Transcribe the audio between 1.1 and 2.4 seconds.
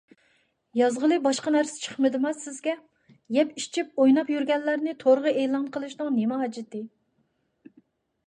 باشقا نەرسە چىقمىدىما